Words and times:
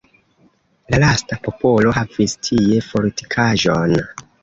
La 0.93 0.99
lasta 1.03 1.37
popolo 1.49 1.93
havis 1.99 2.37
tie 2.51 2.83
fortikaĵon. 2.91 3.99